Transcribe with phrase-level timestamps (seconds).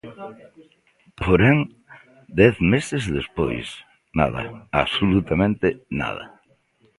[1.21, 1.57] Porén,
[2.39, 3.67] dez meses despois,
[4.19, 4.41] nada,
[4.81, 5.67] absolutamente
[6.01, 6.23] nada.